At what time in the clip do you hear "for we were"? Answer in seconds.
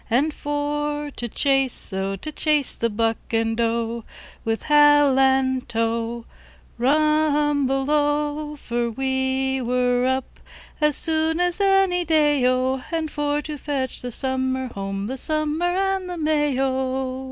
8.55-10.07